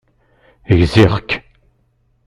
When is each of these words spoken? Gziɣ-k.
Gziɣ-k. 0.79 1.29